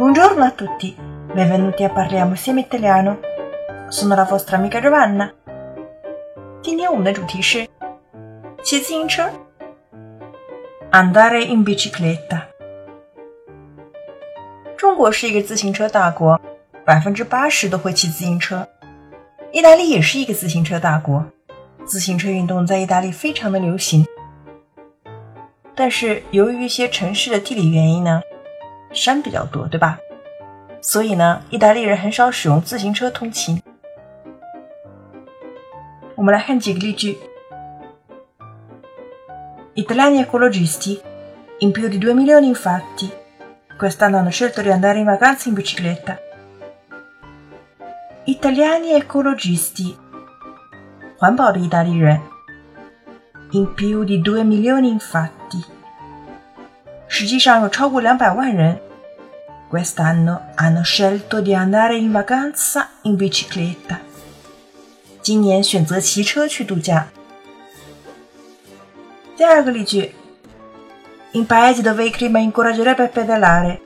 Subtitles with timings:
[0.00, 3.20] Buongiorno a tutti, benvenuti a Parliamo insieme italiano.
[3.88, 5.30] Sono la vostra amica Giovanna.
[6.62, 7.68] 今天我们的主题是
[8.62, 9.30] 骑自行车，
[10.90, 12.40] andare in bicicletta。
[14.78, 16.40] 中国是一个自行车大国，
[16.86, 18.66] 百分之八十都会骑自行车。
[19.52, 21.22] 意大利也是一个自行车大国，
[21.84, 24.06] 自行车运动在意大利非常的流行。
[25.74, 28.22] 但是由于一些城市的地理原因呢，
[28.92, 29.98] 山比较多，对吧？
[30.80, 33.62] 所以呢，意大利人很少使用自行车通勤。
[36.14, 37.18] 我们来看几个例句：
[39.74, 41.00] Italiani ecologisti,
[41.58, 43.10] in più di due milioni infatti,
[43.78, 46.16] quest'anno hanno scelto di andare in vacanza in bicicletta.
[48.24, 49.94] Italiani ecologisti，
[51.18, 52.20] 环保的意大利人。
[53.52, 55.64] In più di due milioni infatti，
[57.06, 58.80] 实际上有超过两百万人。
[59.70, 63.98] Quest'anno hanno scelto di andare in vacanza in bicicletta。
[65.22, 67.08] 今年选择骑车去度假。
[69.36, 70.12] 第二个例句：
[71.32, 73.80] In paesi dove il clima incoraggerebbe a pedalare,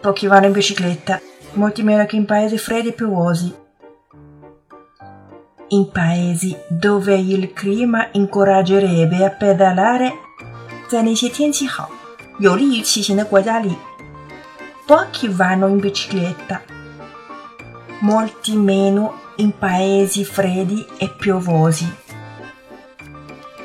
[0.00, 1.20] pochi vanno in bicicletta,
[1.52, 3.54] molti meno che in paesi freddi e piovosi.
[5.68, 10.12] In paesi dove il clima incoraggerebbe a pedalare，
[10.88, 11.88] 在那些天气好、
[12.40, 13.74] 有利于骑行的国家里
[14.86, 16.62] ，pochi vanno in bicicletta,
[18.00, 21.86] molti meno in paesi freddi e piovosi。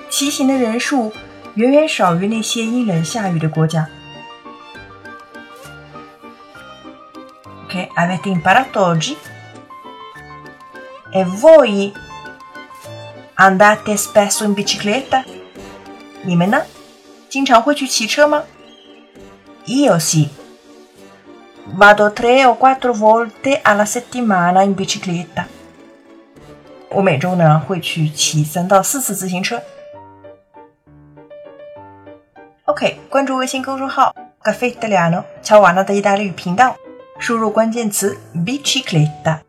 [0.09, 1.11] 骑行的人数
[1.55, 3.87] 远远少于那些阴冷下雨的国家。
[7.65, 9.17] Ok, avete imparato oggi?
[11.11, 11.93] E voi
[13.35, 15.23] andate spesso in bicicletta?
[16.23, 16.61] 你们呢？
[17.29, 18.43] 经常会去骑车吗？
[19.65, 20.29] Io sì.
[21.75, 25.45] Vado tre o quattro volte alla settimana in bicicletta.
[26.89, 29.61] 我每周呢会去骑三到四次自行车。
[32.65, 36.75] OK，关注微信公众号“咖啡意大利诺”，乔瓦纳的意大利语频道，
[37.19, 39.39] 输入关键词 “bicicletta”。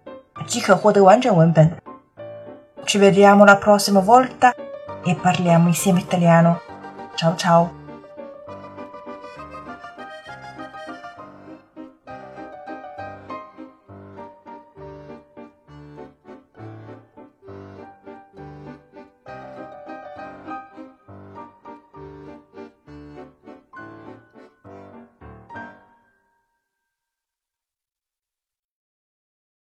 [0.46, 1.70] 即可获得完整文本。
[2.86, 4.54] Ci vediamo la prossima volta
[5.04, 6.60] e parliamo insieme italiano.
[7.16, 7.68] Ciao ciao!